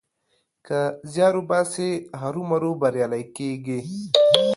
[0.67, 0.79] که
[1.11, 1.89] زيار وباسې؛
[2.21, 3.79] هرو مرو بريالی کېږې.